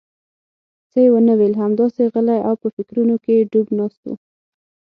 [0.91, 4.09] څه یې ونه ویل، همداسې غلی او په فکرونو کې ډوب ناست و.